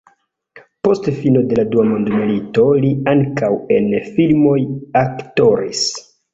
Post 0.87 1.09
fino 1.17 1.43
de 1.51 1.57
la 1.59 1.65
dua 1.75 1.85
mondmilito 1.91 2.65
li 2.87 2.91
ankaŭ 3.13 3.53
en 3.79 3.89
filmoj 4.19 4.59
aktoris. 5.07 5.89